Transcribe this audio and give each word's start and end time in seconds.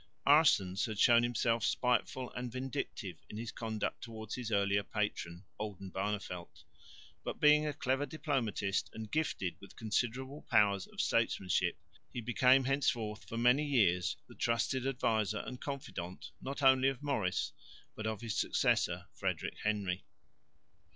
Aerssens 0.25 0.87
had 0.87 0.97
shown 0.97 1.21
himself 1.21 1.63
spiteful 1.63 2.31
and 2.31 2.51
vindictive 2.51 3.17
in 3.29 3.37
his 3.37 3.51
conduct 3.51 4.01
towards 4.01 4.33
his 4.33 4.51
earlier 4.51 4.81
patron, 4.81 5.45
Oldenbarneveldt, 5.59 6.63
but 7.23 7.39
being 7.39 7.67
a 7.67 7.73
clever 7.73 8.07
diplomatist 8.07 8.89
and 8.95 9.11
gifted 9.11 9.57
with 9.61 9.75
considerable 9.75 10.41
powers 10.49 10.87
of 10.87 11.01
statesmanship, 11.01 11.77
he 12.11 12.19
became 12.19 12.63
henceforth 12.63 13.29
for 13.29 13.37
many 13.37 13.63
years 13.63 14.17
the 14.27 14.33
trusted 14.33 14.87
adviser 14.87 15.41
and 15.45 15.61
confidant 15.61 16.31
not 16.41 16.63
only 16.63 16.89
of 16.89 17.03
Maurice, 17.03 17.53
but 17.93 18.07
of 18.07 18.21
his 18.21 18.35
successor 18.35 19.05
Frederick 19.13 19.57
Henry. 19.63 20.03